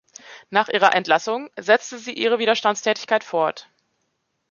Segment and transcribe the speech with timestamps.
[0.49, 3.69] Nach ihrer Entlassung setzte sie ihre Widerstandstätigkeit fort.